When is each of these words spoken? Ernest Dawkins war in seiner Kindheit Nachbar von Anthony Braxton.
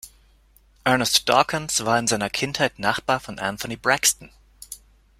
Ernest 0.83 1.27
Dawkins 1.29 1.85
war 1.85 1.99
in 1.99 2.07
seiner 2.07 2.31
Kindheit 2.31 2.79
Nachbar 2.79 3.19
von 3.19 3.37
Anthony 3.37 3.75
Braxton. 3.77 4.31